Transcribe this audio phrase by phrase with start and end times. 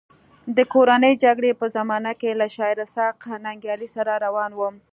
[0.55, 4.75] د کورنۍ جګړې په زمانه کې له شاعر اسحق ننګیال سره روان وم.